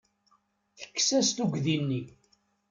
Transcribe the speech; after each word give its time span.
Tekkes-as 0.77 1.29
tuggdi-nni. 1.31 2.01